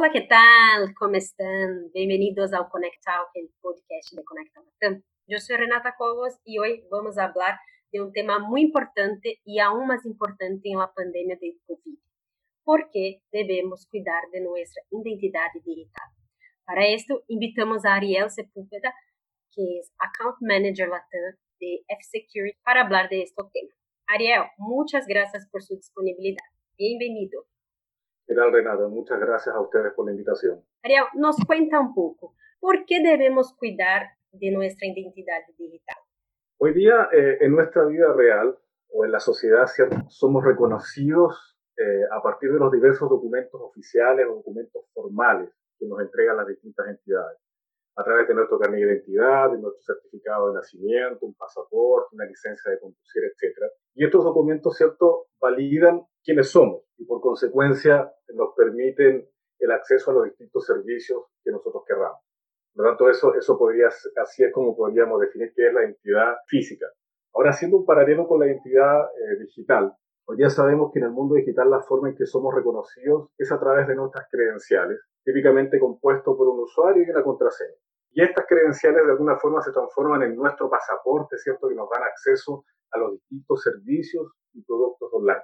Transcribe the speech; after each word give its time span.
Hola, 0.00 0.12
¿qué 0.14 0.22
tal? 0.22 0.94
¿Cómo 0.94 1.14
están? 1.14 1.90
Bienvenidos 1.92 2.54
al 2.54 2.70
Conectal, 2.70 3.20
el 3.34 3.50
podcast 3.60 4.12
de 4.12 4.24
Conecta 4.24 4.62
Latam. 4.62 5.02
Yo 5.26 5.38
soy 5.40 5.58
Renata 5.58 5.94
Cobos 5.98 6.40
y 6.42 6.58
hoy 6.58 6.86
vamos 6.90 7.18
a 7.18 7.24
hablar 7.24 7.58
de 7.92 8.00
un 8.00 8.10
tema 8.10 8.38
muy 8.38 8.62
importante 8.62 9.40
y 9.44 9.58
aún 9.58 9.86
más 9.86 10.06
importante 10.06 10.70
en 10.70 10.78
la 10.78 10.90
pandemia 10.90 11.36
del 11.38 11.60
COVID. 11.66 11.98
¿Por 12.64 12.88
qué 12.90 13.20
debemos 13.30 13.86
cuidar 13.90 14.22
de 14.32 14.40
nuestra 14.40 14.82
identidad 14.90 15.48
digital? 15.62 16.08
Para 16.64 16.86
esto, 16.86 17.22
invitamos 17.28 17.84
a 17.84 17.96
Ariel 17.96 18.30
Sepúlveda, 18.30 18.94
que 19.54 19.80
es 19.80 19.92
Account 19.98 20.38
Manager 20.40 20.88
Latam 20.88 21.36
de 21.60 21.84
F-Security, 21.88 22.56
para 22.64 22.84
hablar 22.84 23.10
de 23.10 23.20
este 23.20 23.42
tema. 23.52 23.74
Ariel, 24.06 24.44
muchas 24.56 25.06
gracias 25.06 25.46
por 25.52 25.62
su 25.62 25.76
disponibilidad. 25.76 26.46
Bienvenido. 26.78 27.44
¿Qué 28.30 28.36
tal, 28.36 28.52
Renata? 28.52 28.86
Muchas 28.86 29.18
gracias 29.18 29.52
a 29.52 29.60
ustedes 29.60 29.92
por 29.92 30.06
la 30.06 30.12
invitación. 30.12 30.62
Ariel, 30.84 31.02
nos 31.14 31.34
cuenta 31.44 31.80
un 31.80 31.92
poco, 31.92 32.36
¿por 32.60 32.84
qué 32.86 33.02
debemos 33.02 33.52
cuidar 33.58 34.06
de 34.30 34.52
nuestra 34.52 34.86
identidad 34.86 35.40
digital? 35.58 35.96
Hoy 36.58 36.72
día, 36.72 37.08
eh, 37.10 37.38
en 37.40 37.50
nuestra 37.50 37.86
vida 37.86 38.12
real 38.12 38.56
o 38.90 39.04
en 39.04 39.10
la 39.10 39.18
sociedad, 39.18 39.66
somos 40.06 40.44
reconocidos 40.44 41.58
eh, 41.76 42.04
a 42.12 42.22
partir 42.22 42.52
de 42.52 42.60
los 42.60 42.70
diversos 42.70 43.10
documentos 43.10 43.60
oficiales 43.60 44.24
o 44.30 44.36
documentos 44.36 44.84
formales 44.94 45.50
que 45.76 45.88
nos 45.88 45.98
entregan 45.98 46.36
las 46.36 46.46
distintas 46.46 46.86
entidades. 46.86 47.36
A 47.96 48.04
través 48.04 48.28
de 48.28 48.34
nuestro 48.34 48.60
carnet 48.60 48.78
de 48.78 48.92
identidad, 48.92 49.50
de 49.50 49.58
nuestro 49.58 49.82
certificado 49.82 50.50
de 50.50 50.54
nacimiento, 50.54 51.26
un 51.26 51.34
pasaporte, 51.34 52.14
una 52.14 52.26
licencia 52.26 52.70
de 52.70 52.78
conducir, 52.78 53.24
etc. 53.24 53.56
Y 53.96 54.04
estos 54.04 54.22
documentos, 54.22 54.76
¿cierto?, 54.76 55.26
validan 55.40 56.06
quiénes 56.22 56.50
somos 56.50 56.82
y 56.98 57.04
por 57.04 57.20
consecuencia 57.20 58.12
nos 58.34 58.54
permiten 58.56 59.28
el 59.58 59.70
acceso 59.70 60.10
a 60.10 60.14
los 60.14 60.24
distintos 60.24 60.64
servicios 60.64 61.24
que 61.42 61.50
nosotros 61.50 61.82
querramos. 61.86 62.20
Por 62.74 62.84
lo 62.84 62.90
tanto, 62.90 63.10
eso, 63.10 63.34
eso 63.34 63.58
podría, 63.58 63.88
así 63.88 64.44
es 64.44 64.52
como 64.52 64.76
podríamos 64.76 65.20
definir 65.20 65.52
qué 65.54 65.68
es 65.68 65.74
la 65.74 65.82
identidad 65.82 66.36
física. 66.46 66.86
Ahora, 67.34 67.50
haciendo 67.50 67.78
un 67.78 67.84
paralelo 67.84 68.26
con 68.26 68.40
la 68.40 68.46
identidad 68.46 69.04
eh, 69.04 69.38
digital, 69.40 69.92
hoy 70.26 70.36
día 70.36 70.50
sabemos 70.50 70.90
que 70.92 70.98
en 70.98 71.06
el 71.06 71.10
mundo 71.10 71.34
digital 71.34 71.70
la 71.70 71.80
forma 71.80 72.08
en 72.08 72.16
que 72.16 72.26
somos 72.26 72.54
reconocidos 72.54 73.30
es 73.38 73.50
a 73.52 73.58
través 73.58 73.86
de 73.88 73.94
nuestras 73.94 74.26
credenciales, 74.30 75.00
típicamente 75.24 75.78
compuesto 75.78 76.36
por 76.36 76.48
un 76.48 76.60
usuario 76.60 77.04
y 77.06 77.10
una 77.10 77.22
contraseña. 77.22 77.74
Y 78.12 78.22
estas 78.22 78.46
credenciales 78.48 79.04
de 79.04 79.12
alguna 79.12 79.36
forma 79.36 79.62
se 79.62 79.72
transforman 79.72 80.22
en 80.22 80.36
nuestro 80.36 80.68
pasaporte, 80.68 81.38
¿cierto? 81.38 81.68
Que 81.68 81.74
nos 81.74 81.88
dan 81.90 82.02
acceso 82.02 82.64
a 82.92 82.98
los 82.98 83.12
distintos 83.12 83.62
servicios 83.62 84.32
y 84.52 84.62
productos 84.62 85.10
online. 85.12 85.42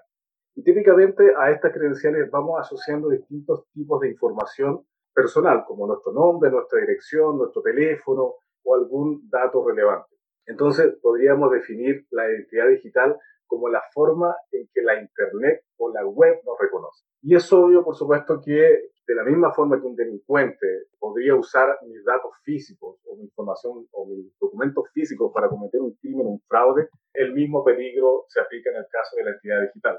Y 0.56 0.62
típicamente 0.62 1.34
a 1.38 1.50
estas 1.50 1.70
credenciales 1.70 2.30
vamos 2.30 2.58
asociando 2.58 3.10
distintos 3.10 3.66
tipos 3.74 4.00
de 4.00 4.08
información 4.08 4.86
personal, 5.14 5.64
como 5.66 5.86
nuestro 5.86 6.12
nombre, 6.12 6.50
nuestra 6.50 6.80
dirección, 6.80 7.36
nuestro 7.36 7.60
teléfono 7.60 8.36
o 8.64 8.74
algún 8.74 9.28
dato 9.28 9.66
relevante. 9.68 10.16
Entonces 10.46 10.96
podríamos 11.02 11.50
definir 11.50 12.06
la 12.10 12.26
identidad 12.26 12.68
digital 12.68 13.18
como 13.46 13.68
la 13.68 13.82
forma 13.92 14.34
en 14.50 14.66
que 14.72 14.80
la 14.80 14.98
Internet 14.98 15.62
o 15.76 15.92
la 15.92 16.06
web 16.06 16.40
nos 16.46 16.58
reconoce. 16.58 17.04
Y 17.20 17.34
es 17.34 17.52
obvio, 17.52 17.84
por 17.84 17.94
supuesto, 17.94 18.40
que 18.42 18.90
de 19.06 19.14
la 19.14 19.24
misma 19.24 19.52
forma 19.52 19.78
que 19.78 19.86
un 19.86 19.94
delincuente 19.94 20.86
podría 20.98 21.34
usar 21.34 21.78
mis 21.86 22.02
datos 22.02 22.32
físicos 22.42 22.98
o 23.04 23.16
mi 23.16 23.24
información 23.24 23.86
o 23.92 24.06
mis 24.06 24.36
documentos 24.40 24.90
físicos 24.92 25.30
para 25.34 25.48
cometer 25.48 25.80
un 25.82 25.94
crimen 25.96 26.26
un 26.26 26.40
fraude, 26.48 26.88
el 27.12 27.34
mismo 27.34 27.62
peligro 27.62 28.24
se 28.28 28.40
aplica 28.40 28.70
en 28.70 28.76
el 28.76 28.86
caso 28.90 29.16
de 29.16 29.24
la 29.24 29.30
entidad 29.32 29.60
digital. 29.62 29.98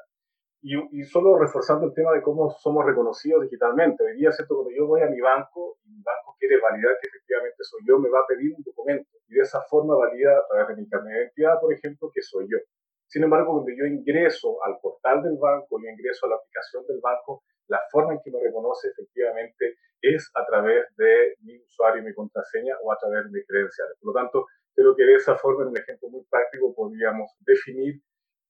Y, 0.62 1.04
solo 1.04 1.38
reforzando 1.38 1.86
el 1.86 1.94
tema 1.94 2.12
de 2.14 2.22
cómo 2.22 2.50
somos 2.50 2.84
reconocidos 2.86 3.44
digitalmente. 3.44 4.04
Hoy 4.04 4.18
día, 4.18 4.32
¿cierto? 4.32 4.56
Cuando 4.56 4.74
yo 4.76 4.88
voy 4.88 5.02
a 5.02 5.08
mi 5.08 5.22
banco 5.22 5.78
y 5.86 5.90
mi 5.92 6.02
banco 6.02 6.36
quiere 6.40 6.60
validar 6.60 6.98
que 7.00 7.08
efectivamente 7.08 7.58
soy 7.62 7.82
yo, 7.88 8.00
me 8.00 8.10
va 8.10 8.20
a 8.20 8.28
pedir 8.28 8.54
un 8.58 8.64
documento. 8.64 9.10
Y 9.28 9.36
de 9.36 9.42
esa 9.42 9.62
forma 9.70 9.96
valida 9.96 10.36
a 10.36 10.48
través 10.50 10.76
de 10.76 10.82
mi 10.82 10.90
carnet 10.90 11.14
de 11.14 11.20
identidad, 11.22 11.62
por 11.62 11.72
ejemplo, 11.72 12.10
que 12.14 12.22
soy 12.22 12.48
yo. 12.50 12.58
Sin 13.06 13.24
embargo, 13.24 13.54
cuando 13.54 13.72
yo 13.72 13.86
ingreso 13.86 14.58
al 14.64 14.80
portal 14.82 15.24
del 15.24 15.38
banco, 15.38 15.80
yo 15.80 15.90
ingreso 15.90 16.26
a 16.26 16.30
la 16.30 16.36
aplicación 16.36 16.86
del 16.88 17.00
banco, 17.02 17.44
la 17.68 17.80
forma 17.92 18.14
en 18.14 18.20
que 18.24 18.32
me 18.32 18.42
reconoce 18.42 18.90
efectivamente 18.90 19.78
es 20.02 20.30
a 20.34 20.46
través 20.46 20.86
de 20.98 21.36
mi 21.42 21.58
usuario 21.62 22.02
y 22.02 22.06
mi 22.06 22.14
contraseña 22.14 22.76
o 22.84 22.92
a 22.92 22.98
través 22.98 23.26
de 23.26 23.32
mis 23.32 23.48
credenciales. 23.48 23.96
Por 24.02 24.14
lo 24.14 24.20
tanto, 24.20 24.46
creo 24.74 24.96
que 24.96 25.04
de 25.04 25.16
esa 25.16 25.38
forma, 25.38 25.64
en 25.64 25.70
un 25.70 25.78
ejemplo 25.78 26.10
muy 26.10 26.24
práctico, 26.30 26.74
podríamos 26.74 27.32
definir 27.40 28.02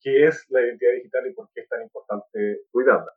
qué 0.01 0.27
es 0.27 0.45
la 0.49 0.61
identidad 0.61 0.93
digital 0.93 1.27
y 1.27 1.33
por 1.33 1.49
qué 1.53 1.61
es 1.61 1.69
tan 1.69 1.81
importante 1.81 2.61
cuidarla. 2.71 3.11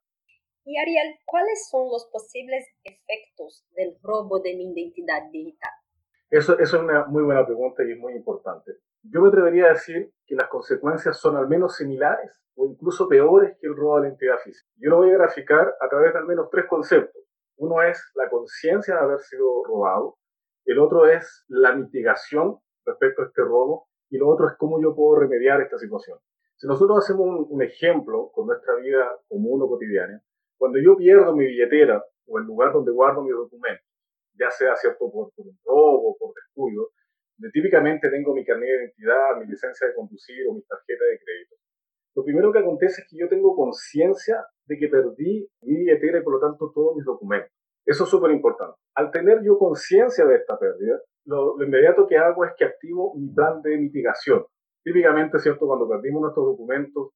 Y 0.65 0.79
Ariel, 0.79 1.19
¿cuáles 1.27 1.69
son 1.71 1.89
los 1.91 2.09
posibles 2.13 2.67
efectos 2.85 3.65
del 3.75 3.97
robo 4.03 4.41
de 4.41 4.55
mi 4.57 4.73
identidad 4.73 5.31
digital? 5.33 5.73
Eso, 6.31 6.59
eso 6.59 6.77
es 6.77 6.83
una 6.83 7.07
muy 7.07 7.23
buena 7.23 7.45
pregunta 7.45 7.83
y 7.83 7.93
es 7.93 7.99
muy 7.99 8.13
importante. 8.15 8.73
Yo 9.03 9.21
me 9.21 9.29
atrevería 9.29 9.67
a 9.67 9.73
decir 9.73 10.13
que 10.27 10.35
las 10.35 10.49
consecuencias 10.49 11.19
son 11.19 11.37
al 11.37 11.49
menos 11.49 11.77
similares 11.77 12.31
o 12.55 12.67
incluso 12.67 13.09
peores 13.09 13.57
que 13.59 13.67
el 13.67 13.77
robo 13.77 13.97
de 13.97 14.03
la 14.03 14.09
identidad 14.09 14.39
física. 14.45 14.71
Yo 14.77 14.91
lo 14.91 14.97
voy 14.99 15.11
a 15.11 15.15
graficar 15.15 15.75
a 15.81 15.89
través 15.89 16.13
de 16.13 16.19
al 16.19 16.27
menos 16.27 16.49
tres 16.51 16.67
conceptos. 16.67 17.23
Uno 17.57 17.83
es 17.83 18.01
la 18.15 18.29
conciencia 18.29 18.95
de 18.95 19.01
haber 19.01 19.21
sido 19.21 19.65
robado, 19.65 20.19
el 20.67 20.79
otro 20.79 21.07
es 21.07 21.45
la 21.49 21.75
mitigación 21.75 22.59
respecto 22.85 23.23
a 23.23 23.27
este 23.27 23.43
robo 23.43 23.89
y 24.09 24.19
lo 24.19 24.29
otro 24.29 24.49
es 24.49 24.55
cómo 24.57 24.81
yo 24.81 24.95
puedo 24.95 25.21
remediar 25.21 25.61
esta 25.61 25.79
situación. 25.79 26.19
Si 26.61 26.67
nosotros 26.67 26.99
hacemos 26.99 27.47
un, 27.49 27.63
ejemplo 27.63 28.31
con 28.35 28.47
nuestra 28.47 28.75
vida 28.75 29.17
común 29.29 29.63
o 29.63 29.67
cotidiana, 29.67 30.21
cuando 30.59 30.79
yo 30.79 30.95
pierdo 30.95 31.35
mi 31.35 31.47
billetera 31.47 32.05
o 32.27 32.39
el 32.39 32.45
lugar 32.45 32.75
donde 32.75 32.93
guardo 32.93 33.23
mis 33.23 33.33
documentos, 33.33 33.87
ya 34.35 34.51
sea 34.51 34.77
cierto 34.77 35.11
por, 35.11 35.33
por 35.33 35.47
un 35.47 35.59
robo 35.65 36.15
por 36.19 36.35
descuido, 36.35 36.91
típicamente 37.51 38.11
tengo 38.11 38.35
mi 38.35 38.45
carnet 38.45 38.69
de 38.69 38.77
identidad, 38.85 39.39
mi 39.39 39.47
licencia 39.47 39.89
de 39.89 39.95
conducir 39.95 40.47
o 40.51 40.53
mi 40.53 40.61
tarjeta 40.61 41.03
de 41.07 41.19
crédito. 41.25 41.57
Lo 42.15 42.25
primero 42.25 42.53
que 42.53 42.59
acontece 42.59 43.01
es 43.01 43.09
que 43.09 43.17
yo 43.17 43.27
tengo 43.31 43.57
conciencia 43.57 44.45
de 44.67 44.77
que 44.77 44.89
perdí 44.89 45.49
mi 45.63 45.77
billetera 45.79 46.19
y 46.19 46.23
por 46.23 46.35
lo 46.35 46.41
tanto 46.41 46.71
todos 46.75 46.95
mis 46.95 47.07
documentos. 47.07 47.51
Eso 47.87 48.05
es 48.05 48.11
súper 48.11 48.33
importante. 48.33 48.77
Al 48.97 49.11
tener 49.11 49.43
yo 49.43 49.57
conciencia 49.57 50.27
de 50.27 50.35
esta 50.35 50.59
pérdida, 50.59 51.01
lo, 51.25 51.57
lo, 51.57 51.65
inmediato 51.65 52.07
que 52.07 52.19
hago 52.19 52.45
es 52.45 52.53
que 52.59 52.67
activo 52.67 53.15
mi 53.17 53.33
plan 53.33 53.63
de 53.63 53.79
mitigación. 53.79 54.45
Típicamente, 54.83 55.39
¿cierto? 55.39 55.67
Cuando 55.67 55.89
perdimos 55.89 56.23
nuestros 56.23 56.47
documentos, 56.47 57.11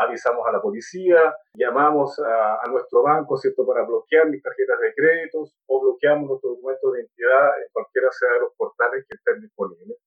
avisamos 0.00 0.46
a 0.48 0.52
la 0.52 0.62
policía, 0.62 1.34
llamamos 1.54 2.18
a, 2.18 2.70
nuestro 2.70 3.02
banco, 3.02 3.36
¿cierto?, 3.36 3.66
para 3.66 3.84
bloquear 3.84 4.30
mis 4.30 4.42
tarjetas 4.42 4.80
de 4.80 4.94
créditos 4.94 5.54
o 5.66 5.82
bloqueamos 5.82 6.28
nuestros 6.28 6.56
documentos 6.56 6.92
de 6.92 7.00
identidad 7.00 7.48
en 7.60 7.68
cualquiera 7.72 8.08
sea 8.10 8.32
de 8.32 8.40
los 8.40 8.54
portales 8.56 9.04
que 9.06 9.16
estén 9.16 9.42
disponibles. 9.42 9.98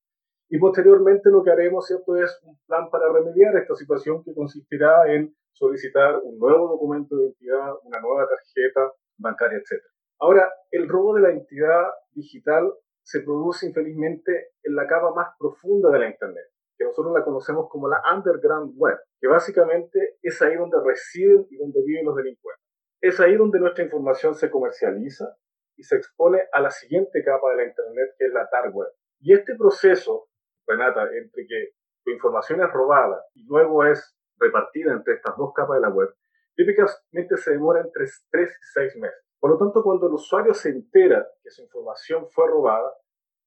Y 0.49 0.57
posteriormente 0.57 1.29
lo 1.29 1.43
que 1.43 1.51
haremos, 1.51 1.85
¿cierto?, 1.85 2.15
es 2.15 2.39
un 2.43 2.57
plan 2.65 2.89
para 2.89 3.11
remediar 3.13 3.55
esta 3.57 3.75
situación 3.75 4.23
que 4.23 4.33
consistirá 4.33 5.13
en 5.13 5.35
solicitar 5.51 6.19
un 6.23 6.39
nuevo 6.39 6.69
documento 6.69 7.15
de 7.15 7.25
identidad, 7.25 7.73
una 7.83 7.99
nueva 7.99 8.27
tarjeta 8.27 8.91
bancaria, 9.19 9.59
etc. 9.59 9.83
Ahora, 10.19 10.51
el 10.71 10.89
robo 10.89 11.13
de 11.13 11.21
la 11.21 11.31
identidad 11.31 11.91
digital 12.13 12.73
se 13.03 13.19
produce 13.19 13.67
infelizmente 13.67 14.53
en 14.63 14.75
la 14.75 14.87
capa 14.87 15.13
más 15.13 15.35
profunda 15.37 15.91
de 15.91 15.99
la 15.99 16.09
Internet 16.09 16.52
nosotros 16.93 17.13
la 17.13 17.25
conocemos 17.25 17.67
como 17.69 17.89
la 17.89 18.03
underground 18.13 18.75
web, 18.77 18.97
que 19.19 19.27
básicamente 19.27 20.17
es 20.21 20.39
ahí 20.43 20.55
donde 20.55 20.77
residen 20.85 21.47
y 21.49 21.57
donde 21.57 21.81
viven 21.83 22.05
los 22.05 22.15
delincuentes. 22.15 22.63
Es 23.01 23.19
ahí 23.19 23.35
donde 23.35 23.59
nuestra 23.59 23.83
información 23.83 24.35
se 24.35 24.51
comercializa 24.51 25.35
y 25.75 25.83
se 25.83 25.95
expone 25.95 26.43
a 26.51 26.61
la 26.61 26.69
siguiente 26.69 27.23
capa 27.23 27.49
de 27.49 27.57
la 27.57 27.63
Internet, 27.65 28.11
que 28.17 28.25
es 28.27 28.33
la 28.33 28.47
dark 28.51 28.75
web. 28.75 28.89
Y 29.21 29.33
este 29.33 29.55
proceso, 29.55 30.27
Renata, 30.67 31.03
entre 31.17 31.47
que 31.47 31.69
tu 32.05 32.11
información 32.11 32.61
es 32.61 32.71
robada 32.71 33.25
y 33.33 33.43
luego 33.47 33.83
es 33.85 34.15
repartida 34.37 34.93
entre 34.93 35.15
estas 35.15 35.35
dos 35.35 35.51
capas 35.55 35.77
de 35.77 35.81
la 35.81 35.89
web, 35.89 36.09
típicamente 36.55 37.37
se 37.37 37.51
demora 37.51 37.81
entre 37.81 38.05
3 38.29 38.49
y 38.49 38.65
6 38.73 38.95
meses. 38.97 39.19
Por 39.39 39.49
lo 39.49 39.57
tanto, 39.57 39.81
cuando 39.81 40.07
el 40.07 40.13
usuario 40.13 40.53
se 40.53 40.69
entera 40.69 41.27
que 41.41 41.49
su 41.49 41.63
información 41.63 42.27
fue 42.29 42.47
robada, 42.47 42.93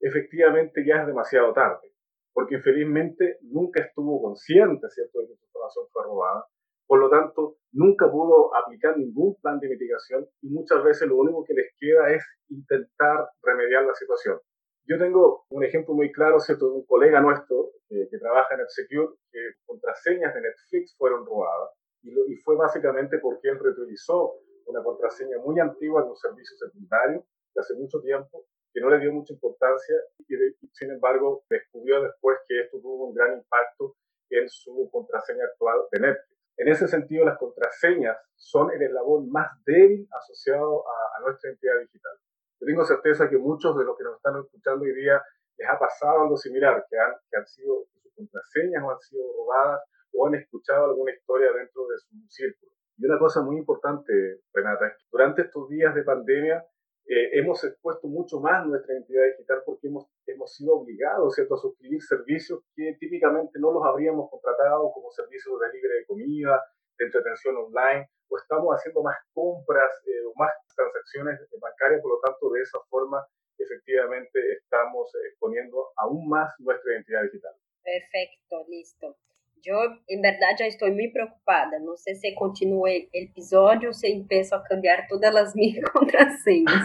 efectivamente 0.01 0.85
ya 0.85 1.03
es 1.03 1.07
demasiado 1.07 1.53
tarde 1.53 1.96
porque 2.37 2.57
infelizmente 2.57 3.39
nunca 3.45 3.81
estuvo 3.81 4.21
consciente, 4.21 4.91
¿cierto?, 4.91 5.21
de 5.21 5.29
que 5.29 5.37
su 5.37 5.45
información 5.47 5.87
fue 5.91 6.05
robada. 6.05 6.45
Por 6.87 7.01
lo 7.01 7.09
tanto, 7.09 7.57
nunca 7.73 8.13
pudo 8.13 8.55
aplicar 8.55 8.99
ningún 8.99 9.37
plan 9.41 9.59
de 9.59 9.71
mitigación 9.71 10.29
y 10.43 10.51
muchas 10.51 10.85
veces 10.85 11.09
lo 11.09 11.17
único 11.17 11.43
que 11.45 11.55
les 11.55 11.73
queda 11.81 12.13
es 12.13 12.23
intentar 12.51 13.31
remediar 13.43 13.87
la 13.87 13.95
situación. 13.95 14.39
Yo 14.87 14.99
tengo 14.99 15.47
un 15.49 15.65
ejemplo 15.65 15.95
muy 15.95 16.13
claro, 16.13 16.39
¿cierto?, 16.39 16.67
de 16.67 16.73
un 16.73 16.85
colega 16.85 17.23
nuestro 17.23 17.71
que 17.89 18.19
trabaja 18.19 18.53
en 18.53 18.61
NetSecure, 18.61 19.17
que 19.33 19.41
contraseñas 19.65 20.35
de 20.35 20.43
Netflix 20.43 20.95
fueron 20.99 21.25
robadas 21.25 21.71
y, 22.03 22.11
y 22.11 22.37
fue 22.45 22.55
básicamente 22.57 23.17
porque 23.19 23.49
él 23.49 23.59
reutilizó 23.59 24.35
una 24.67 24.83
contraseña 24.85 25.39
muy 25.43 25.59
antigua 25.59 26.03
de 26.03 26.11
un 26.11 26.17
servicio 26.17 26.55
secundario 26.59 27.25
de 27.55 27.61
hace 27.63 27.73
mucho 27.77 27.99
tiempo 28.03 28.45
que 28.77 28.83
no 28.83 28.91
le 28.91 29.01
dio 29.01 29.11
mucha 29.11 29.33
importancia 29.33 29.97
y, 30.29 30.37
sin 30.73 30.91
embargo 30.91 31.45
descubrió 31.49 32.03
después 32.03 32.37
que 32.47 32.61
esto 32.61 32.79
tuvo 32.79 33.07
un 33.07 33.15
gran 33.15 33.33
impacto 33.33 33.97
en 34.29 34.47
su 34.51 34.91
contraseña 34.93 35.47
actual 35.47 35.81
de 35.93 36.01
Netflix. 36.01 36.39
En 36.59 36.69
ese 36.69 36.87
sentido, 36.87 37.25
las 37.25 37.39
contraseñas 37.39 38.19
son 38.35 38.71
el 38.73 38.83
eslabón 38.83 39.31
más 39.31 39.49
débil 39.65 40.07
asociado 40.13 40.85
a, 40.87 41.21
nuestra 41.23 41.49
identidad 41.49 41.81
digital. 41.81 42.13
Yo 42.61 42.67
tengo 42.67 42.85
certeza 42.85 43.31
que 43.31 43.39
muchos 43.39 43.79
de 43.79 43.85
los 43.85 43.97
que 43.97 44.05
nos 44.05 44.17
están 44.17 44.37
escuchando 44.45 44.85
hoy 44.85 44.95
día 44.95 45.23
les 45.57 45.69
ha 45.71 45.79
pasado 45.79 46.21
algo 46.21 46.37
similar, 46.37 46.85
que 46.91 46.99
han, 46.99 47.15
que 47.31 47.37
han 47.39 47.47
sido, 47.47 47.87
sus 48.03 48.13
contraseñas 48.15 48.85
o 48.85 48.91
han 48.91 49.01
sido 49.01 49.25
robadas 49.39 49.81
o 50.13 50.27
han 50.27 50.35
escuchado 50.35 50.85
alguna 50.85 51.13
historia 51.13 51.51
dentro 51.53 51.87
de 51.89 51.99
su 51.99 52.15
círculo. 52.29 52.73
Y 52.99 53.07
una 53.07 53.19
cosa 53.19 53.41
muy 53.41 53.57
importante, 53.57 54.43
Renata, 54.53 54.89
es 54.89 54.99
que 54.99 55.05
durante 55.11 55.43
estos 55.43 55.67
días 55.71 55.95
de 55.95 56.03
pandemia 56.03 56.63
eh, 57.09 57.39
hemos 57.39 57.63
expuesto 57.63 58.09
mucho 58.09 58.41
más 58.41 58.67
nuestra 58.67 58.95
identidad 58.95 59.25
digital 59.31 59.63
porque 59.65 59.87
hemos, 59.87 60.07
hemos 60.27 60.53
sido 60.55 60.75
obligados 60.75 61.35
¿cierto? 61.35 61.55
a 61.55 61.59
suscribir 61.59 62.03
servicios 62.03 62.61
que 62.75 62.97
típicamente 62.99 63.61
no 63.61 63.71
los 63.71 63.85
habríamos 63.85 64.29
contratado, 64.29 64.91
como 64.93 65.11
servicios 65.13 65.55
de 65.61 65.73
libre 65.73 65.95
de 65.95 66.07
comida, 66.07 66.61
de 66.99 67.05
entretención 67.05 67.57
online, 67.57 68.11
o 68.29 68.37
estamos 68.37 68.75
haciendo 68.75 69.03
más 69.03 69.17
compras 69.33 69.91
eh, 70.07 70.25
o 70.27 70.33
más 70.35 70.51
transacciones 70.75 71.39
bancarias, 71.61 72.03
por 72.03 72.13
lo 72.13 72.21
tanto, 72.21 72.51
de 72.51 72.63
esa 72.63 72.79
forma, 72.91 73.25
efectivamente, 73.57 74.41
estamos 74.53 75.09
exponiendo 75.31 75.93
aún 75.97 76.29
más 76.29 76.53
nuestra 76.59 76.93
identidad 76.93 77.23
digital. 77.23 77.55
Perfecto, 77.85 78.65
listo. 78.69 79.17
Eu, 79.65 79.79
em 80.09 80.21
verdade, 80.21 80.61
já 80.61 80.69
estou 80.69 80.89
muito 80.93 81.13
preocupada. 81.13 81.79
Não 81.81 81.97
sei 81.97 82.15
se 82.15 82.33
continuo 82.35 82.83
o 82.83 82.89
episódio 82.89 83.89
ou 83.89 83.93
se 83.93 84.09
empiezo 84.09 84.55
a 84.55 84.63
cambiar 84.63 85.07
todas 85.09 85.35
as 85.35 85.55
minhas 85.57 85.89
contrasenhas. 85.91 86.85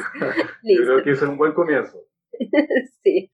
Eu 0.66 0.86
creo 0.86 1.04
que 1.04 1.12
isso 1.12 1.26
é 1.26 1.30
um 1.30 1.38
bom 1.38 1.52
começo. 1.54 1.98
Sim. 3.04 3.30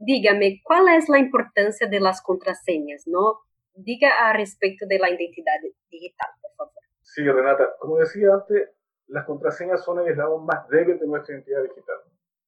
Dígame, 0.00 0.60
qual 0.64 0.88
é 0.88 0.98
a 0.98 1.18
importância 1.18 1.88
das 1.88 2.20
contrasenhas? 2.20 3.04
¿no? 3.06 3.38
Diga 3.76 4.08
a 4.08 4.32
respeito 4.32 4.86
da 4.86 4.96
identidade 5.08 5.74
digital, 5.90 6.28
por 6.40 6.50
favor. 6.56 6.82
Sí, 7.02 7.22
Renata. 7.22 7.76
Como 7.78 7.98
decía 7.98 8.34
antes, 8.34 8.68
las 9.06 9.24
contraseñas 9.24 9.84
son 9.84 10.00
el 10.00 10.08
eslabón 10.08 10.44
más 10.44 10.68
débil 10.68 10.98
de 10.98 11.06
nuestra 11.06 11.34
identidad 11.34 11.62
digital. 11.62 11.98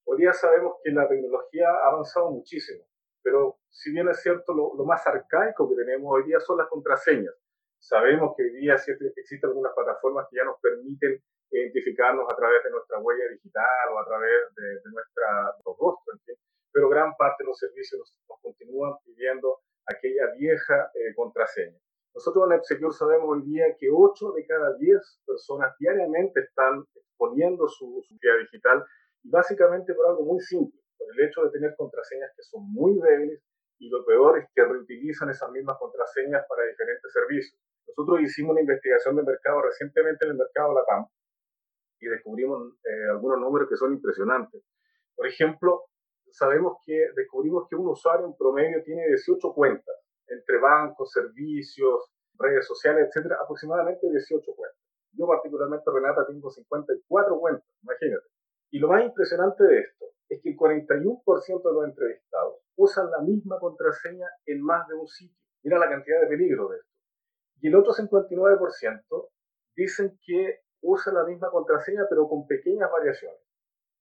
Hoy 0.04 0.18
día 0.18 0.32
sabemos 0.32 0.74
que 0.82 0.90
la 0.90 1.08
tecnología 1.08 1.70
ha 1.70 1.88
avanzado 1.88 2.30
muchísimo 2.32 2.84
pero 3.24 3.56
si 3.70 3.90
bien 3.90 4.06
es 4.08 4.20
cierto, 4.20 4.52
lo, 4.52 4.84
más 4.84 5.04
arcaico 5.06 5.68
que 5.68 5.76
tenemos 5.76 6.12
hoy 6.12 6.24
día 6.24 6.38
son 6.40 6.58
las 6.58 6.68
contraseñas. 6.68 7.34
Sabemos 7.78 8.34
que 8.36 8.44
hoy 8.44 8.52
día 8.60 8.74
existen 8.74 9.48
algunas 9.48 9.72
plataformas 9.74 10.26
que 10.30 10.36
ya 10.36 10.44
nos 10.44 10.60
permiten 10.60 11.20
identificarnos 11.50 12.30
a 12.30 12.36
través 12.36 12.62
de 12.64 12.70
nuestra 12.70 12.98
huella 12.98 13.28
digital 13.30 13.88
o 13.92 13.98
a 13.98 14.04
través 14.04 14.54
de, 14.56 14.62
de 14.62 14.90
nuestra 14.92 15.56
rostro, 15.64 16.14
pero 16.70 16.88
gran 16.88 17.16
parte 17.16 17.44
de 17.44 17.48
los 17.48 17.58
servicios 17.58 17.98
nos, 17.98 18.40
continúan 18.40 18.92
pidiendo 19.04 19.60
aquella 19.86 20.30
vieja 20.36 20.90
eh, 20.94 21.14
contraseña. 21.14 21.78
Nosotros 22.14 22.44
en 22.46 22.58
Epsecure 22.58 22.92
sabemos 22.92 23.28
hoy 23.28 23.42
día 23.42 23.64
que 23.78 23.88
8 23.90 24.32
de 24.32 24.46
cada 24.46 24.76
10 24.76 25.22
personas 25.26 25.74
diariamente 25.78 26.40
están 26.40 26.84
exponiendo 26.94 27.66
su, 27.68 28.02
su 28.06 28.18
vida 28.20 28.36
digital 28.38 28.84
básicamente 29.22 29.94
por 29.94 30.08
algo 30.08 30.24
muy 30.24 30.40
simple 30.40 30.83
el 31.16 31.28
hecho 31.28 31.42
de 31.42 31.50
tener 31.50 31.74
contraseñas 31.76 32.30
que 32.36 32.42
son 32.42 32.62
muy 32.72 32.98
débiles 33.00 33.40
y 33.78 33.88
lo 33.88 34.04
peor 34.04 34.38
es 34.38 34.48
que 34.54 34.64
reutilizan 34.64 35.30
esas 35.30 35.50
mismas 35.50 35.76
contraseñas 35.78 36.44
para 36.48 36.64
diferentes 36.64 37.12
servicios. 37.12 37.60
Nosotros 37.88 38.20
hicimos 38.22 38.52
una 38.52 38.60
investigación 38.60 39.16
de 39.16 39.22
mercado 39.22 39.62
recientemente 39.62 40.24
en 40.24 40.32
el 40.32 40.36
mercado 40.38 40.74
LATAM 40.74 41.06
y 42.00 42.06
descubrimos 42.06 42.74
eh, 42.84 43.10
algunos 43.10 43.40
números 43.40 43.68
que 43.68 43.76
son 43.76 43.92
impresionantes. 43.92 44.62
Por 45.14 45.26
ejemplo, 45.26 45.84
sabemos 46.30 46.78
que 46.84 47.08
descubrimos 47.14 47.68
que 47.68 47.76
un 47.76 47.88
usuario 47.88 48.26
en 48.26 48.36
promedio 48.36 48.82
tiene 48.82 49.06
18 49.08 49.52
cuentas 49.54 49.96
entre 50.26 50.58
bancos, 50.58 51.12
servicios, 51.12 52.10
redes 52.38 52.66
sociales, 52.66 53.08
etcétera, 53.08 53.38
aproximadamente 53.42 54.10
18 54.10 54.54
cuentas. 54.54 54.80
Yo 55.12 55.26
particularmente, 55.26 55.84
Renata, 55.92 56.26
tengo 56.26 56.50
54 56.50 57.38
cuentas, 57.38 57.68
imagínate. 57.82 58.26
Y 58.70 58.78
lo 58.78 58.88
más 58.88 59.04
impresionante 59.04 59.62
de 59.62 59.78
esto 59.80 60.13
es 60.28 60.40
que 60.42 60.50
el 60.50 60.56
41% 60.56 61.62
de 61.62 61.72
los 61.72 61.84
entrevistados 61.84 62.60
usan 62.76 63.10
la 63.10 63.20
misma 63.20 63.58
contraseña 63.58 64.26
en 64.46 64.62
más 64.62 64.86
de 64.88 64.94
un 64.94 65.06
sitio. 65.06 65.36
Mira 65.62 65.78
la 65.78 65.88
cantidad 65.88 66.20
de 66.20 66.26
peligro 66.26 66.68
de 66.68 66.78
esto. 66.78 66.90
Y 67.60 67.68
el 67.68 67.76
otro 67.76 67.92
59% 67.92 69.30
dicen 69.76 70.18
que 70.24 70.60
usan 70.82 71.14
la 71.14 71.24
misma 71.24 71.50
contraseña 71.50 72.06
pero 72.08 72.28
con 72.28 72.46
pequeñas 72.46 72.90
variaciones. 72.90 73.40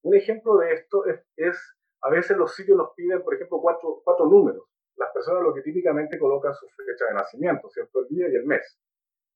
Un 0.04 0.16
ejemplo 0.16 0.58
de 0.58 0.74
esto 0.74 1.06
es, 1.06 1.76
a 2.02 2.10
veces 2.10 2.36
los 2.36 2.54
sitios 2.54 2.78
nos 2.78 2.94
piden, 2.94 3.24
por 3.24 3.36
ejemplo, 3.36 3.60
cuatro, 3.62 4.02
cuatro 4.04 4.26
números. 4.26 4.64
Las 4.98 5.12
personas 5.14 5.44
lo 5.44 5.54
que 5.54 5.62
típicamente 5.62 6.20
colocan 6.20 6.54
su 6.54 6.68
fecha 6.68 7.06
de 7.06 7.14
nacimiento, 7.14 7.70
¿cierto? 7.70 8.02
El 8.02 8.08
día 8.10 8.28
y 8.30 8.36
el 8.36 8.46
mes. 8.46 8.78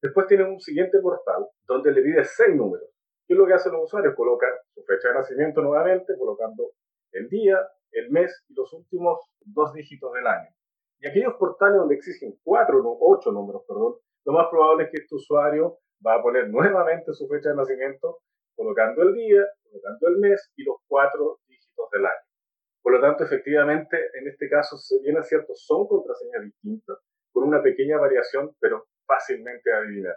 Después 0.01 0.27
tienen 0.27 0.47
un 0.47 0.59
siguiente 0.59 0.99
portal 0.99 1.47
donde 1.65 1.91
le 1.91 2.01
pide 2.01 2.23
seis 2.25 2.53
números. 2.55 2.89
¿Qué 3.27 3.33
es 3.33 3.37
lo 3.37 3.45
que 3.45 3.53
hacen 3.53 3.73
los 3.73 3.83
usuarios? 3.83 4.15
Colocan 4.15 4.51
su 4.73 4.81
fecha 4.83 5.09
de 5.09 5.15
nacimiento 5.15 5.61
nuevamente, 5.61 6.17
colocando 6.17 6.71
el 7.11 7.27
día, 7.27 7.59
el 7.91 8.09
mes 8.09 8.45
y 8.47 8.53
los 8.53 8.71
últimos 8.71 9.19
dos 9.41 9.73
dígitos 9.73 10.13
del 10.13 10.25
año. 10.25 10.49
Y 10.99 11.09
aquellos 11.09 11.33
portales 11.33 11.77
donde 11.77 11.95
exigen 11.95 12.39
cuatro 12.41 12.79
o 12.79 12.97
ocho 13.01 13.33
números, 13.33 13.63
perdón, 13.67 13.95
lo 14.23 14.31
más 14.31 14.47
probable 14.49 14.85
es 14.85 14.91
que 14.91 15.01
este 15.03 15.15
usuario 15.15 15.77
va 16.05 16.15
a 16.15 16.21
poner 16.21 16.49
nuevamente 16.49 17.11
su 17.11 17.27
fecha 17.27 17.49
de 17.49 17.55
nacimiento, 17.55 18.19
colocando 18.55 19.03
el 19.03 19.13
día, 19.13 19.43
colocando 19.69 20.07
el 20.07 20.17
mes 20.19 20.49
y 20.55 20.63
los 20.63 20.77
cuatro 20.87 21.39
dígitos 21.49 21.89
del 21.91 22.05
año. 22.05 22.25
Por 22.81 22.93
lo 22.93 23.01
tanto, 23.01 23.25
efectivamente, 23.25 23.97
en 24.13 24.29
este 24.29 24.47
caso, 24.49 24.77
si 24.77 25.01
bien 25.01 25.17
es 25.17 25.27
cierto, 25.27 25.53
son 25.53 25.85
contraseñas 25.85 26.43
distintas, 26.43 26.97
con 27.33 27.43
una 27.43 27.61
pequeña 27.61 27.97
variación, 27.97 28.55
pero 28.61 28.85
fácilmente 29.05 29.73
adivinar. 29.73 30.15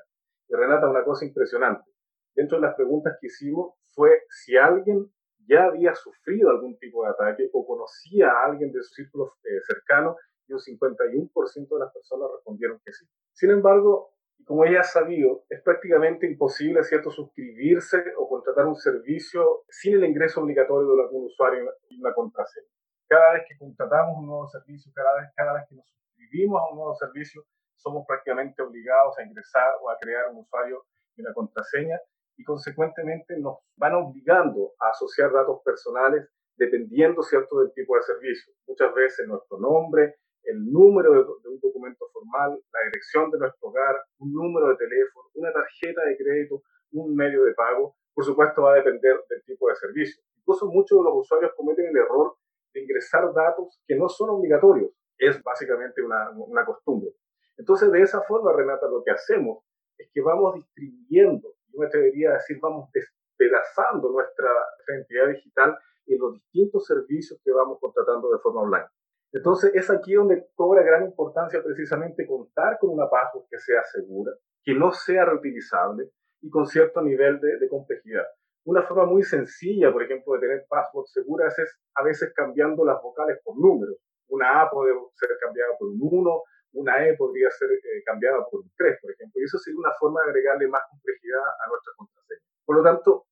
Y 0.49 0.55
Renata, 0.55 0.89
una 0.89 1.03
cosa 1.05 1.25
impresionante 1.25 1.90
dentro 2.35 2.59
de 2.59 2.67
las 2.67 2.75
preguntas 2.75 3.17
que 3.21 3.27
hicimos 3.27 3.75
fue 3.93 4.23
si 4.29 4.57
alguien 4.57 5.11
ya 5.47 5.65
había 5.65 5.95
sufrido 5.95 6.51
algún 6.51 6.79
tipo 6.79 7.05
de 7.05 7.11
ataque 7.11 7.51
o 7.53 7.67
conocía 7.67 8.29
a 8.31 8.47
alguien 8.47 8.73
de 8.73 8.83
su 8.83 8.95
círculo 8.95 9.35
eh, 9.45 9.61
cercano 9.67 10.17
y 10.47 10.53
un 10.53 10.61
51% 10.61 11.69
de 11.69 11.79
las 11.79 11.93
personas 11.93 12.29
respondieron 12.35 12.81
que 12.85 12.93
sí. 12.93 13.07
Sin 13.33 13.51
embargo, 13.51 14.15
como 14.45 14.65
ya 14.65 14.81
ha 14.81 14.85
sabido, 14.85 15.45
es 15.49 15.63
prácticamente 15.63 16.27
imposible, 16.27 16.83
¿cierto?, 16.83 17.11
suscribirse 17.11 18.03
o 18.17 18.29
contratar 18.29 18.67
un 18.67 18.77
servicio 18.77 19.65
sin 19.69 19.95
el 19.95 20.05
ingreso 20.05 20.41
obligatorio 20.41 20.95
de 20.97 21.03
algún 21.03 21.27
usuario 21.27 21.73
y 21.89 22.01
una 22.01 22.13
contraseña. 22.15 22.67
Cada 23.09 23.35
vez 23.35 23.43
que 23.49 23.59
contratamos 23.59 24.19
un 24.19 24.27
nuevo 24.27 24.49
servicio, 24.49 24.91
cada 24.95 25.21
vez, 25.21 25.31
cada 25.37 25.53
vez 25.55 25.65
que 25.69 25.75
nos 25.75 25.87
suscribimos 25.87 26.61
a 26.61 26.71
un 26.71 26.77
nuevo 26.77 26.95
servicio, 26.95 27.45
somos 27.77 28.05
prácticamente 28.07 28.63
obligados 28.63 29.19
a 29.19 29.23
ingresar 29.23 29.75
o 29.83 29.91
a 29.91 29.97
crear 29.99 30.31
un 30.31 30.39
usuario 30.39 30.85
y 31.17 31.23
una 31.23 31.33
contraseña 31.33 31.99
y 32.41 32.45
consecuentemente 32.45 33.39
nos 33.39 33.59
van 33.77 33.95
obligando 33.95 34.73
a 34.81 34.89
asociar 34.89 35.31
datos 35.31 35.61
personales 35.63 36.27
dependiendo 36.57 37.23
cierto 37.23 37.61
del 37.61 37.73
tipo 37.75 37.95
de 37.97 38.03
servicio. 38.03 38.55
Muchas 38.67 38.95
veces 38.95 39.29
nuestro 39.29 39.59
nombre, 39.59 40.17
el 40.45 40.73
número 40.73 41.13
de, 41.13 41.49
un 41.51 41.61
documento 41.61 42.07
formal, 42.13 42.59
la 42.73 42.81
dirección 42.87 43.31
de 43.31 43.39
nuestro 43.39 43.69
hogar, 43.69 43.95
un 44.19 44.33
número 44.33 44.69
de 44.69 44.77
teléfono, 44.77 45.29
una 45.35 45.53
tarjeta 45.53 46.03
de 46.07 46.17
crédito, 46.17 46.63
un 46.93 47.15
medio 47.15 47.45
de 47.45 47.53
pago, 47.53 47.95
por 48.15 48.25
supuesto 48.25 48.63
va 48.63 48.73
a 48.73 48.77
depender 48.77 49.21
del 49.29 49.43
tipo 49.45 49.69
de 49.69 49.77
servicio. 49.77 50.23
Incluso 50.39 50.67
muchos 50.67 50.99
de 50.99 51.05
los 51.05 51.15
usuarios 51.17 51.53
cometen 51.57 51.89
el 51.89 51.97
error 51.97 52.37
de 52.73 52.81
ingresar 52.81 53.35
datos 53.35 53.81
que 53.87 53.97
no 53.97 54.09
son 54.09 54.31
obligatorios. 54.31 54.91
Es 55.19 55.43
básicamente 55.43 56.03
una, 56.03 56.31
una 56.31 56.65
costumbre. 56.65 57.11
Entonces, 57.59 57.93
de 57.93 58.01
esa 58.01 58.23
forma, 58.23 58.55
Renata, 58.55 58.89
lo 58.89 59.05
que 59.05 59.11
hacemos 59.11 59.63
es 59.99 60.09
que 60.13 60.23
vamos 60.23 60.55
distribuyendo 60.55 61.53
yo 61.73 61.81
me 61.81 61.87
atrevería 61.87 62.31
a 62.31 62.35
decir, 62.35 62.59
vamos 62.61 62.91
despedazando 62.93 64.11
nuestra 64.11 64.51
identidad 64.89 65.29
digital 65.29 65.79
en 66.07 66.19
los 66.19 66.35
distintos 66.35 66.87
servicios 66.87 67.41
que 67.45 67.53
vamos 67.53 67.79
contratando 67.81 68.31
de 68.31 68.39
forma 68.39 68.63
online. 68.63 68.87
Entonces 69.33 69.73
es 69.75 69.89
aquí 69.91 70.15
donde 70.15 70.49
cobra 70.55 70.83
gran 70.83 71.05
importancia 71.05 71.63
precisamente 71.63 72.27
contar 72.27 72.79
con 72.81 72.91
una 72.91 73.09
password 73.09 73.47
que 73.49 73.59
sea 73.59 73.83
segura, 73.85 74.33
que 74.65 74.75
no 74.75 74.91
sea 74.93 75.25
reutilizable 75.25 76.11
y 76.41 76.51
con 76.51 76.67
cierto 76.67 77.01
nivel 77.01 77.39
de, 77.41 77.59
de 77.59 77.69
complejidad. 77.69 78.27
Una 78.65 78.83
forma 78.83 79.07
muy 79.07 79.23
sencilla, 79.23 79.93
por 79.93 80.03
ejemplo, 80.03 80.35
de 80.35 80.41
tener 80.41 80.67
passwords 80.69 81.13
seguras 81.13 81.59
es 81.59 81.79
a 81.95 82.03
veces 82.03 82.33
cambiando 82.35 82.85
las 82.85 83.01
vocales 83.03 83.39
por 83.43 83.59
números. 83.59 83.97
Una 84.29 84.63
A 84.63 84.71
puede 84.71 84.93
ser 85.15 85.31
cambiada 85.41 85.73
por 85.79 85.89
un 85.89 85.99
1, 86.01 86.43
una 86.73 87.07
E 87.07 87.17
podría 87.17 87.51
ser 87.51 87.71
eh, 87.73 88.03
cambiada 88.05 88.47
por 88.51 88.61
un 88.61 88.71
3, 88.77 88.99
por 89.01 89.11
ejemplo, 89.13 89.41
y 89.41 89.45
eso 89.45 89.59
sería 89.59 89.79
una 89.79 89.93
forma 89.99 90.23
de 90.23 90.31
agregarle 90.31 90.69
más 90.69 90.83
complejidad 90.91 91.43
a 91.43 91.69
nuestra 91.69 91.93
contraseña. 91.97 92.41
Por 92.65 92.77
lo 92.77 92.83
tanto, 92.83 93.27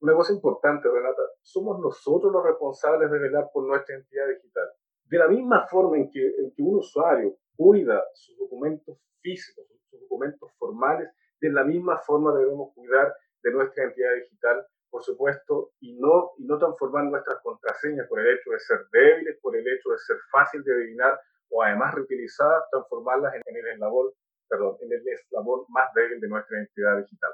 una 0.00 0.14
cosa 0.14 0.32
importante, 0.32 0.88
Renata, 0.88 1.22
somos 1.42 1.80
nosotros 1.80 2.32
los 2.32 2.44
responsables 2.44 3.10
de 3.10 3.18
velar 3.18 3.48
por 3.52 3.64
nuestra 3.64 3.96
identidad 3.96 4.28
digital. 4.28 4.68
De 5.04 5.18
la 5.18 5.28
misma 5.28 5.66
forma 5.66 5.96
en 5.96 6.10
que, 6.10 6.24
en 6.24 6.52
que 6.54 6.62
un 6.62 6.76
usuario 6.76 7.36
cuida 7.56 8.04
sus 8.14 8.38
documentos 8.38 8.98
físicos, 9.20 9.66
sus 9.90 10.00
documentos 10.00 10.52
formales, 10.58 11.08
de 11.40 11.50
la 11.50 11.64
misma 11.64 11.98
forma 11.98 12.32
debemos 12.36 12.72
cuidar 12.74 13.12
de 13.42 13.52
nuestra 13.52 13.84
identidad 13.84 14.14
digital, 14.14 14.66
por 14.90 15.02
supuesto, 15.02 15.72
y 15.80 15.98
no, 15.98 16.32
y 16.38 16.46
no 16.46 16.58
transformar 16.58 17.04
nuestras 17.04 17.40
contraseñas 17.42 18.06
por 18.08 18.20
el 18.20 18.34
hecho 18.34 18.50
de 18.50 18.58
ser 18.60 18.78
débiles, 18.92 19.38
por 19.40 19.56
el 19.56 19.66
hecho 19.66 19.90
de 19.90 19.98
ser 19.98 20.16
fácil 20.30 20.62
de 20.62 20.72
adivinar 20.72 21.18
o 21.50 21.62
además 21.62 21.94
reutilizadas, 21.94 22.64
transformarlas 22.70 23.34
en, 23.34 23.56
el 23.56 23.66
eslabón 23.74 24.12
perdón, 24.48 24.76
en 24.80 24.92
el 24.92 25.08
eslabón 25.08 25.64
más 25.68 25.92
débil 25.94 26.20
de 26.20 26.28
nuestra 26.28 26.58
identidad 26.58 26.98
digital. 26.98 27.30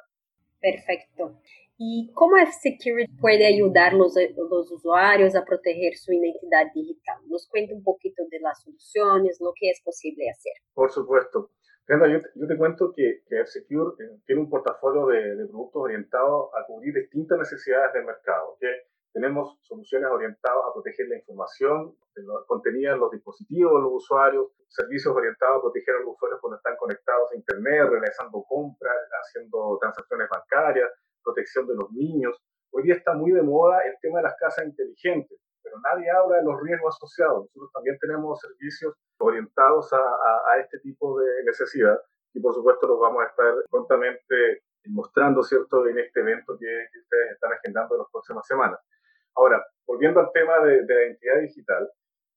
Perfecto. 0.61 1.41
¿Y 1.77 2.13
cómo 2.15 2.37
F-Security 2.37 3.13
puede 3.21 3.47
ayudar 3.47 3.93
a 3.93 3.97
los, 3.97 4.15
los, 4.37 4.71
usuarios 4.71 5.35
a 5.35 5.45
proteger 5.45 5.97
su 5.97 6.13
identidad 6.13 6.67
digital? 6.73 7.19
Nos 7.27 7.49
cuenta 7.49 7.75
un 7.75 7.83
poquito 7.83 8.23
de 8.31 8.39
las 8.41 8.63
soluciones, 8.63 9.41
lo 9.41 9.53
que 9.59 9.71
es 9.71 9.83
posible 9.83 10.31
hacer. 10.31 10.53
Por 10.73 10.91
supuesto. 10.91 11.51
yo, 11.89 11.97
yo, 12.35 12.47
te 12.47 12.57
cuento 12.57 12.93
que, 12.95 13.23
que 13.29 13.41
F-Secure 13.41 14.05
eh, 14.05 14.19
tiene 14.25 14.43
un 14.43 14.49
portafolio 14.49 15.07
de, 15.09 15.37
de, 15.37 15.47
productos 15.47 15.83
orientados 15.83 16.51
a 16.55 16.65
cubrir 16.67 16.95
distintas 16.95 17.39
necesidades 17.39 17.93
del 17.93 18.05
mercado. 18.05 18.53
¿okay? 18.53 18.71
Tenemos 19.15 19.57
soluciones 19.63 20.11
orientadas 20.11 20.59
a 20.67 20.73
proteger 20.75 21.07
la 21.07 21.17
información 21.17 21.95
contenida 22.49 22.95
en 22.95 22.99
los 22.99 23.13
dispositivos 23.13 23.75
de 23.75 23.83
los 23.83 23.93
usuarios, 24.03 24.51
servicios 24.67 25.15
orientados 25.15 25.59
a 25.59 25.61
proteger 25.63 25.95
a 25.95 26.01
los 26.01 26.15
usuarios 26.19 26.41
cuando 26.41 26.57
están 26.57 26.75
conectados 26.77 27.31
a 27.31 27.37
Internet, 27.37 27.91
realizando 27.91 28.43
compras, 28.43 28.97
haciendo 29.23 29.79
transacciones 29.81 30.29
bancarias, 30.29 30.91
protección 31.23 31.65
de 31.69 31.77
los 31.77 31.93
niños. 31.93 32.43
Hoy 32.73 32.83
día 32.83 32.95
está 32.95 33.15
muy 33.15 33.31
de 33.31 33.43
moda 33.43 33.87
el 33.87 33.95
tema 34.03 34.19
de 34.19 34.25
las 34.25 34.35
casas 34.35 34.67
inteligentes, 34.67 35.39
pero 35.63 35.77
nadie 35.79 36.11
habla 36.11 36.39
de 36.39 36.43
los 36.43 36.61
riesgos 36.61 36.97
asociados. 36.97 37.47
Nosotros 37.55 37.71
también 37.73 37.97
tenemos 38.01 38.41
servicios 38.41 38.95
orientados 39.19 39.93
a, 39.93 40.03
a, 40.03 40.59
este 40.59 40.81
tipo 40.81 41.21
de 41.21 41.45
necesidad 41.45 42.01
y 42.35 42.41
por 42.41 42.53
supuesto 42.53 42.89
los 42.89 42.99
vamos 42.99 43.23
a 43.23 43.29
estar 43.29 43.55
prontamente 43.71 44.65
mostrando, 44.87 45.45
¿cierto?, 45.45 45.87
en 45.87 46.01
este 46.01 46.19
evento 46.19 46.59
que, 46.59 46.67
que 46.67 46.99
ustedes 46.99 47.31
están 47.35 47.53
agendando 47.53 47.95
en 47.95 48.01
las 48.01 48.11
próximas 48.11 48.45
semanas. 48.45 48.81
Ahora, 49.37 49.65
volviendo 49.87 50.21
al 50.21 50.31
tema 50.33 50.61
de, 50.61 50.85
la 50.87 51.03
identidad 51.07 51.41
digital, 51.41 51.91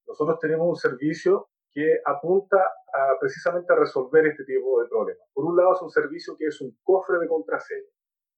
nosotros 0.08 0.40
tenemos 0.40 0.68
un 0.68 0.76
servicio 0.76 1.50
que 1.72 2.00
apunta 2.06 2.58
a, 2.58 3.20
precisamente 3.20 3.72
a 3.72 3.76
resolver 3.76 4.26
este 4.26 4.44
tipo 4.46 4.82
de 4.82 4.90
problemas. 4.90 5.28
Por 5.34 5.46
un 5.46 5.56
lado, 5.56 5.74
es 5.74 5.82
un 5.82 5.92
servicio 5.92 6.36
que 6.38 6.46
es 6.46 6.60
un 6.62 6.76
cofre 6.84 7.20
de 7.20 7.28
contraseñas 7.28 7.94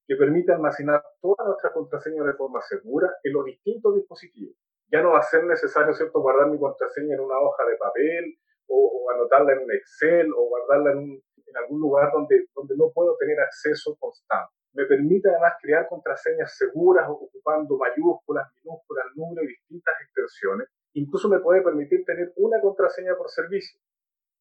que 0.07 0.15
permite 0.15 0.51
almacenar 0.51 1.03
todas 1.21 1.45
nuestras 1.45 1.71
contraseñas 1.71 2.25
de 2.25 2.33
forma 2.33 2.59
segura 2.61 3.07
en 3.23 3.31
los 3.31 3.45
distintos 3.45 3.93
dispositivos. 3.95 4.55
Ya 4.91 5.03
no 5.03 5.11
va 5.11 5.19
a 5.19 5.21
ser 5.21 5.43
necesario, 5.43 5.93
¿cierto?, 5.93 6.19
guardar 6.19 6.49
mi 6.49 6.57
contraseña 6.57 7.13
en 7.13 7.19
una 7.19 7.39
hoja 7.39 7.63
de 7.65 7.77
papel 7.77 8.39
o, 8.67 9.05
o 9.05 9.11
anotarla 9.11 9.53
en 9.53 9.59
un 9.59 9.71
Excel 9.71 10.33
o 10.35 10.49
guardarla 10.49 10.93
en, 10.93 10.97
un, 10.97 11.23
en 11.45 11.57
algún 11.57 11.79
lugar 11.79 12.11
donde, 12.11 12.47
donde 12.55 12.75
no 12.75 12.91
puedo 12.91 13.15
tener 13.17 13.39
acceso 13.39 13.95
constante. 13.99 14.58
Me 14.73 14.85
permite 14.85 15.29
además 15.29 15.53
crear 15.61 15.87
contraseñas 15.87 16.55
seguras 16.55 17.07
ocupando 17.09 17.77
mayúsculas, 17.77 18.47
minúsculas, 18.63 19.05
números 19.15 19.45
y 19.45 19.47
distintas 19.47 19.95
extensiones. 20.01 20.67
Incluso 20.93 21.29
me 21.29 21.39
puede 21.39 21.61
permitir 21.61 22.05
tener 22.05 22.33
una 22.37 22.61
contraseña 22.61 23.15
por 23.15 23.29
servicio. 23.29 23.79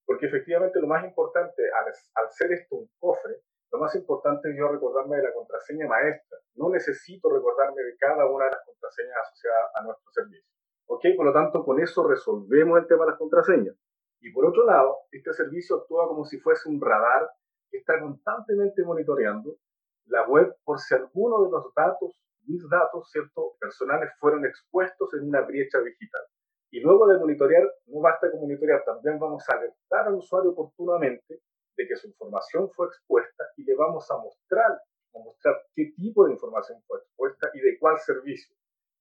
Porque 0.05 0.27
efectivamente 0.27 0.81
lo 0.81 0.87
más 0.87 1.05
importante, 1.05 1.63
al, 1.73 1.87
al 1.87 2.33
ser 2.33 2.53
esto 2.53 2.77
un 2.77 2.91
cofre, 2.99 3.43
lo 3.71 3.79
más 3.79 3.95
importante 3.95 4.51
es 4.51 4.57
yo 4.57 4.69
recordarme 4.69 5.17
de 5.17 5.25
la 5.25 5.33
contraseña 5.35 5.87
maestra. 5.87 6.39
No 6.55 6.71
necesito 6.71 7.29
recordarme 7.31 7.83
de 7.83 7.97
cada 7.99 8.27
una 8.27 8.47
de 8.47 8.51
las 8.51 8.65
contraseñas 8.65 9.17
asociadas 9.23 9.71
a 9.75 9.83
nuestro 9.85 10.11
servicio. 10.13 10.49
¿Ok? 10.87 11.05
Por 11.17 11.27
lo 11.27 11.33
tanto, 11.33 11.65
con 11.65 11.81
eso 11.81 12.07
resolvemos 12.09 12.79
el 12.79 12.87
tema 12.87 13.05
de 13.05 13.11
las 13.11 13.19
contraseñas. 13.19 13.77
Y 14.21 14.33
por 14.33 14.47
otro 14.47 14.65
lado, 14.65 14.97
este 15.13 15.33
servicio 15.33 15.77
actúa 15.77 16.09
como 16.09 16.25
si 16.25 16.39
fuese 16.41 16.69
un 16.69 16.81
radar 16.81 17.29
que 17.71 17.79
está 17.79 18.01
constantemente 18.01 18.83
monitoreando 18.83 19.57
la 20.09 20.27
web 20.27 20.55
por 20.65 20.79
si 20.79 20.95
alguno 20.95 21.45
de 21.45 21.51
los 21.51 21.73
datos, 21.75 22.21
mis 22.47 22.69
datos, 22.69 23.11
¿cierto?, 23.11 23.55
personales 23.61 24.11
fueron 24.19 24.45
expuestos 24.45 25.13
en 25.15 25.29
una 25.29 25.43
brecha 25.43 25.81
digital. 25.81 26.23
Y 26.71 26.81
luego 26.81 27.07
de 27.07 27.19
monitorear, 27.19 27.65
no 27.87 28.01
basta 28.01 28.31
con 28.31 28.41
monitorear, 28.41 28.85
también 28.85 29.19
vamos 29.19 29.49
a 29.49 29.55
alertar 29.55 30.09
al 30.09 30.15
usuario 30.15 30.51
oportunamente 30.51 31.41
de 31.77 31.87
que 31.87 31.97
su 31.97 32.09
información 32.09 32.71
fue 32.71 32.87
expuesta 32.89 33.45
y 33.57 33.65
le 33.65 33.75
vamos 33.75 34.11
a 34.11 34.17
mostrar, 34.19 34.73
a 34.73 35.19
mostrar 35.19 35.57
qué 35.75 35.93
tipo 35.97 36.27
de 36.27 36.33
información 36.33 36.83
fue 36.87 36.99
expuesta 36.99 37.51
y 37.55 37.61
de 37.61 37.79
cuál 37.79 37.99
servicio. 37.99 38.55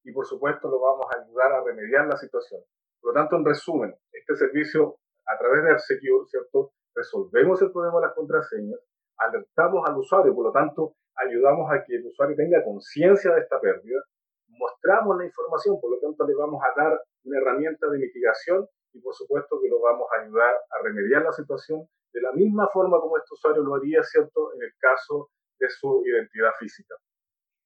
Y 0.03 0.11
por 0.13 0.25
supuesto 0.25 0.69
lo 0.69 0.79
vamos 0.79 1.07
a 1.11 1.21
ayudar 1.21 1.51
a 1.51 1.63
remediar 1.63 2.07
la 2.07 2.15
situación. 2.15 2.61
Por 3.01 3.13
lo 3.13 3.19
tanto, 3.19 3.35
en 3.35 3.45
resumen, 3.45 3.95
este 4.11 4.35
servicio 4.35 4.99
a 5.25 5.37
través 5.37 5.63
de 5.63 5.71
AppSecure, 5.71 6.25
¿cierto? 6.27 6.71
Resolvemos 6.95 7.61
el 7.61 7.71
problema 7.71 7.99
de 7.99 8.07
las 8.07 8.15
contraseñas, 8.15 8.79
alertamos 9.17 9.87
al 9.87 9.97
usuario, 9.97 10.33
por 10.33 10.45
lo 10.45 10.51
tanto, 10.51 10.93
ayudamos 11.15 11.71
a 11.71 11.83
que 11.85 11.95
el 11.95 12.05
usuario 12.05 12.35
tenga 12.35 12.63
conciencia 12.63 13.33
de 13.33 13.41
esta 13.41 13.59
pérdida, 13.59 13.99
mostramos 14.47 15.17
la 15.17 15.25
información, 15.25 15.79
por 15.81 15.91
lo 15.91 15.99
tanto, 15.99 16.25
le 16.27 16.35
vamos 16.35 16.61
a 16.63 16.81
dar 16.81 16.99
una 17.23 17.37
herramienta 17.39 17.89
de 17.89 17.97
mitigación 17.99 18.67
y, 18.93 19.01
por 19.01 19.13
supuesto, 19.13 19.59
que 19.61 19.69
lo 19.69 19.79
vamos 19.81 20.07
a 20.13 20.23
ayudar 20.23 20.53
a 20.53 20.83
remediar 20.83 21.23
la 21.23 21.31
situación 21.31 21.87
de 22.13 22.21
la 22.21 22.31
misma 22.31 22.67
forma 22.71 22.99
como 22.99 23.17
este 23.17 23.33
usuario 23.33 23.63
lo 23.63 23.75
haría, 23.75 24.01
¿cierto?, 24.03 24.53
en 24.55 24.61
el 24.63 24.71
caso 24.79 25.29
de 25.59 25.69
su 25.69 26.03
identidad 26.05 26.51
física. 26.59 26.95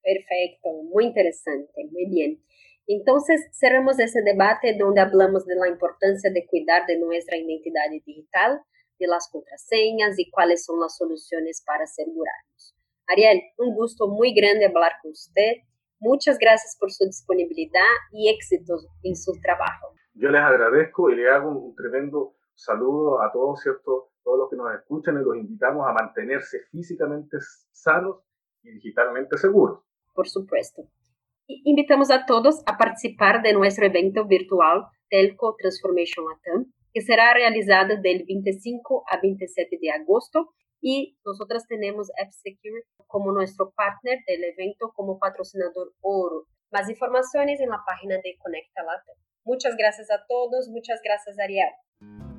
Perfecto, 0.01 0.69
muy 0.89 1.05
interesante, 1.05 1.87
muy 1.91 2.09
bien. 2.09 2.43
Entonces, 2.87 3.47
cerramos 3.53 3.99
ese 3.99 4.21
debate 4.23 4.75
donde 4.77 5.01
hablamos 5.01 5.45
de 5.45 5.55
la 5.55 5.69
importancia 5.69 6.31
de 6.33 6.45
cuidar 6.47 6.85
de 6.87 6.99
nuestra 6.99 7.37
identidad 7.37 7.89
digital 7.91 8.61
de 9.01 9.07
las 9.07 9.29
contraseñas 9.31 10.17
y 10.17 10.29
cuáles 10.29 10.63
son 10.63 10.79
las 10.79 10.95
soluciones 10.95 11.63
para 11.65 11.83
asegurarnos. 11.83 12.75
Ariel, 13.07 13.41
un 13.57 13.75
gusto 13.75 14.07
muy 14.07 14.33
grande 14.33 14.67
hablar 14.67 14.93
con 15.01 15.11
usted. 15.11 15.57
Muchas 15.99 16.37
gracias 16.37 16.77
por 16.79 16.91
su 16.91 17.05
disponibilidad 17.05 17.91
y 18.11 18.29
éxitos 18.29 18.87
en 19.03 19.15
su 19.15 19.33
trabajo. 19.41 19.87
Yo 20.13 20.29
les 20.29 20.41
agradezco 20.41 21.09
y 21.09 21.15
le 21.15 21.29
hago 21.29 21.49
un 21.49 21.75
tremendo 21.75 22.35
saludo 22.53 23.21
a 23.21 23.31
todos, 23.31 23.61
¿cierto? 23.61 24.11
Todos 24.23 24.37
los 24.37 24.49
que 24.49 24.55
nos 24.55 24.73
escuchan 24.73 25.19
y 25.19 25.25
los 25.25 25.35
invitamos 25.35 25.87
a 25.87 25.93
mantenerse 25.93 26.59
físicamente 26.71 27.37
sanos 27.71 28.17
y 28.61 28.71
digitalmente 28.71 29.37
seguros. 29.37 29.83
Por 30.13 30.27
supuesto. 30.27 30.83
Invitamos 31.47 32.11
a 32.11 32.25
todos 32.25 32.61
a 32.65 32.77
participar 32.77 33.41
de 33.41 33.53
nuestro 33.53 33.85
evento 33.85 34.25
virtual 34.25 34.85
Telco 35.09 35.55
Transformation 35.59 36.25
Latam, 36.25 36.73
que 36.93 37.01
será 37.01 37.33
realizado 37.33 37.97
del 38.01 38.25
25 38.27 39.03
a 39.09 39.19
27 39.21 39.77
de 39.81 39.91
agosto 39.91 40.53
y 40.81 41.17
nosotras 41.25 41.67
tenemos 41.67 42.09
F-Secure 42.17 42.83
como 43.07 43.31
nuestro 43.31 43.71
partner 43.71 44.19
del 44.27 44.43
evento 44.43 44.91
como 44.95 45.19
patrocinador 45.19 45.93
oro. 46.01 46.47
Más 46.71 46.89
informaciones 46.89 47.59
en 47.59 47.69
la 47.69 47.83
página 47.85 48.15
de 48.15 48.37
Conecta 48.39 48.83
Latam. 48.83 49.15
Muchas 49.43 49.75
gracias 49.75 50.09
a 50.11 50.25
todos, 50.27 50.69
muchas 50.69 50.99
gracias 51.03 51.37
Ariel. 51.39 52.30